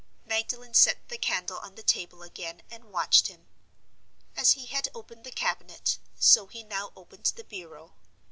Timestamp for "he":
4.53-4.65, 6.47-6.63